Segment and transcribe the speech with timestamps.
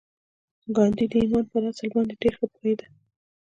[0.75, 2.85] ګاندي د ایمان پر اصل باندې ډېر ښه پوهېده